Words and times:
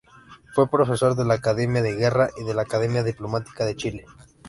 Fue 0.55 0.67
profesor 0.67 1.15
de 1.15 1.25
la 1.25 1.35
Academia 1.35 1.83
de 1.83 1.93
Guerra 1.93 2.31
y 2.35 2.43
de 2.43 2.55
la 2.55 2.63
Academia 2.63 3.03
Diplomática 3.03 3.65
de 3.67 3.75
Chile. 3.75 4.05